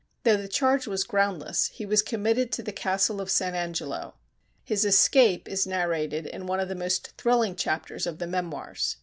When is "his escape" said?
4.63-5.47